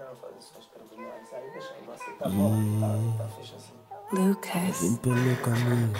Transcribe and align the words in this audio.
Não, 0.00 0.16
preliminares. 0.16 1.32
Aí 1.34 1.50
deixa 1.50 1.74
tá 2.18 2.28
bom. 2.30 2.54
Tá, 2.80 3.22
tá 3.22 3.28
fecha 3.36 3.56
assim. 3.56 3.74
Lucas. 4.12 4.80
Vim 4.80 4.96
pelo 4.96 5.36
caminho. 5.42 5.92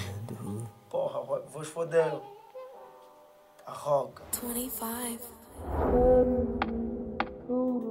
Porra, 0.89 1.21
vou 1.21 1.65
foder. 1.65 2.19
A 3.67 3.73
roca. 3.73 4.25
25. 4.33 5.23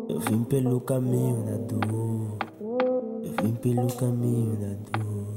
Eu 0.10 0.20
vim 0.20 0.44
pelo 0.46 0.82
caminho 0.82 1.44
da 1.44 1.58
dor. 1.58 2.38
Eu 3.24 3.44
vim 3.44 3.54
pelo 3.54 3.94
caminho 3.96 4.58
da 4.58 4.74
dor. 4.90 5.30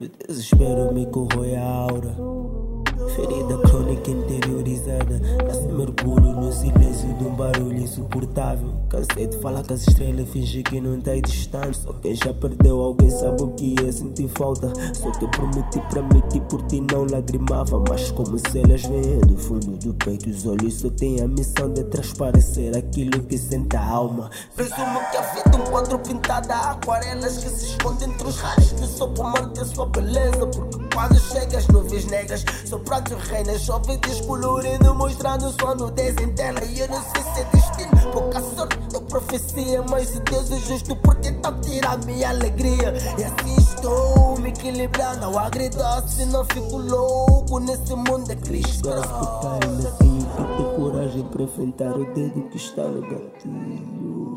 O 0.00 0.08
desespero 0.28 0.94
me 0.94 1.04
corrói 1.06 1.56
a 1.56 1.66
aura. 1.66 2.14
Ferida 3.16 3.58
crônica 3.58 4.10
interiorizada. 4.10 4.41
Barulho 7.42 7.80
insuportável. 7.80 8.72
Cansei 8.88 9.26
de 9.26 9.36
falar 9.38 9.64
com 9.64 9.74
as 9.74 9.80
estrelas, 9.88 10.28
fingir 10.28 10.62
que 10.62 10.80
não 10.80 11.00
tá 11.00 11.12
distante. 11.16 11.78
Só 11.78 11.92
quem 11.94 12.14
já 12.14 12.32
perdeu 12.32 12.80
alguém 12.80 13.10
sabe 13.10 13.42
o 13.42 13.48
que 13.48 13.74
é 13.84 13.90
sentir 13.90 14.28
falta. 14.28 14.72
Só 14.94 15.10
que 15.10 15.24
eu 15.24 15.30
prometi 15.30 15.80
pra 15.90 16.02
mim 16.02 16.22
que 16.30 16.40
por 16.42 16.62
ti 16.66 16.80
não 16.80 17.04
lagrimava. 17.04 17.82
Mas 17.88 18.12
como 18.12 18.38
se 18.38 18.58
elas 18.60 18.82
vêm 18.82 19.18
do 19.20 19.36
fundo 19.36 19.76
do 19.78 19.94
peito, 19.94 20.30
os 20.30 20.46
olhos 20.46 20.74
só 20.74 20.90
têm 20.90 21.20
a 21.20 21.26
missão 21.26 21.72
de 21.72 21.82
transparecer 21.84 22.76
aquilo 22.76 23.22
que 23.24 23.36
sente 23.36 23.76
a 23.76 23.84
alma. 23.84 24.30
Presumo 24.54 25.00
que 25.10 25.16
a 25.16 25.22
vida 25.22 25.50
é 25.52 25.56
um 25.56 25.64
quadro 25.64 25.98
pintado 25.98 26.52
a 26.52 26.70
aquarelas 26.72 27.38
que 27.38 27.48
se 27.48 27.66
esconde 27.66 28.04
entre 28.04 28.28
os 28.28 28.36
raios 28.36 28.72
que 28.72 28.86
só 28.86 29.06
por 29.08 29.24
manter 29.24 29.64
sua 29.64 29.86
beleza. 29.86 30.46
Porque 30.46 30.81
quando 30.92 31.22
as 31.56 31.68
nuvens 31.68 32.06
negras, 32.06 32.44
só 32.64 32.78
pra 32.78 33.00
tu 33.00 33.14
reinas, 33.14 33.62
só 33.62 33.78
vídeos 33.78 34.20
coloridos 34.22 34.96
mostrando 34.96 35.52
sua 35.52 35.74
nudez 35.74 36.16
interna. 36.16 36.60
E 36.64 36.80
eu 36.80 36.88
não 36.88 37.02
sei 37.02 37.22
se 37.22 37.40
é 37.40 37.44
destino, 37.44 38.12
pouca 38.12 38.40
sorte 38.40 38.78
ou 38.94 39.02
profecia. 39.02 39.82
Mas 39.88 40.08
se 40.08 40.20
Deus 40.20 40.50
é 40.50 40.58
justo, 40.58 40.96
porque 40.96 41.32
tá 41.32 41.52
tirar 41.62 41.98
minha 42.04 42.30
alegria. 42.30 42.94
E 43.18 43.24
assim 43.24 43.56
estou 43.56 44.38
me 44.38 44.50
equilibrando 44.50 45.24
ao 45.26 45.38
agridoce. 45.38 46.24
Não 46.26 46.44
fico 46.46 46.78
louco 46.78 47.58
nesse 47.60 47.94
mundo 47.94 48.30
é 48.30 48.36
Cristo. 48.36 48.88
Por 48.88 48.98
estarem 48.98 49.78
assim, 49.78 50.12
coragem 50.76 51.24
para 51.24 51.42
enfrentar 51.42 51.96
o 51.96 52.04
dedo 52.12 52.48
que 52.48 52.56
está 52.56 52.84
no 52.84 53.02
gatilho. 53.02 54.32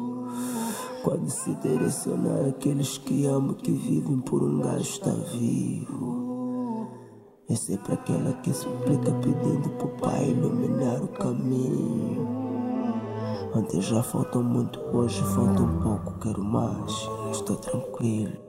Quando 1.04 1.30
se 1.30 1.54
direcionar 1.56 2.50
aqueles 2.50 2.98
que 2.98 3.26
amam, 3.26 3.54
que 3.54 3.72
vivem 3.72 4.20
por 4.22 4.42
um 4.44 4.60
gajo 4.60 4.82
está 4.82 5.12
vivo. 5.12 6.25
É 7.48 7.78
para 7.78 7.94
aquela 7.94 8.34
que 8.42 8.52
suplica 8.52 9.12
pedindo 9.22 9.70
pro 9.78 9.88
pai 10.00 10.32
iluminar 10.32 11.04
o 11.04 11.08
caminho. 11.10 12.28
Ontem 13.54 13.80
já 13.82 14.02
faltou 14.02 14.42
muito, 14.42 14.80
hoje 14.92 15.22
falta 15.36 15.62
um 15.62 15.80
pouco, 15.80 16.20
quero 16.20 16.44
mais. 16.44 16.92
Estou 17.32 17.56
tranquilo. 17.58 18.45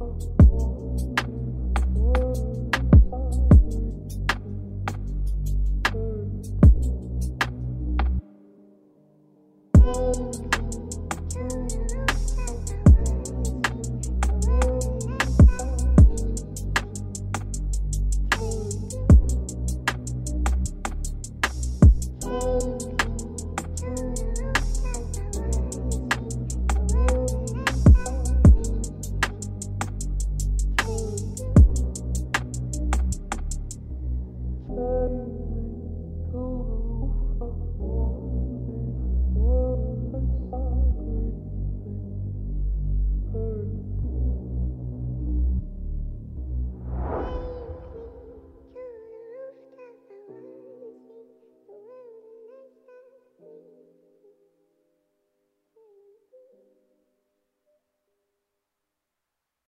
Thank 0.00 0.22
you. 2.16 2.69